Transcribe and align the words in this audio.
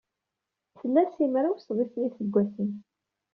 Tla 0.79 1.03
simraw-sḍis 1.15 1.93
n 1.97 2.01
yiseggasen. 2.03 2.69